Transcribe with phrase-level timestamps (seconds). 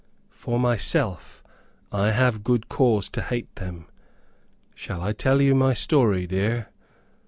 [0.31, 1.43] For myself
[1.91, 3.85] I have good cause to hate them.
[4.73, 6.69] Shall I tell you my story, dear?"